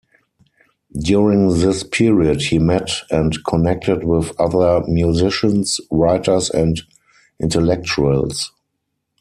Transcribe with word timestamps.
During 0.99 1.49
this 1.49 1.83
period, 1.83 2.41
he 2.41 2.57
met 2.57 2.89
and 3.11 3.37
connected 3.45 4.03
with 4.03 4.31
other 4.39 4.81
musicians, 4.87 5.79
writers 5.91 6.49
and 6.49 6.81
intellectuals. 7.39 8.51